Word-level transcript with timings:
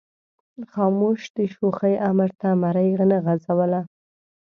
خاموش 0.73 1.19
د 1.35 1.37
شوخۍ 1.53 1.93
امر 2.09 2.29
ته 2.39 2.49
مرۍ 2.61 2.89
نه 3.11 3.17
غځوله. 3.25 3.81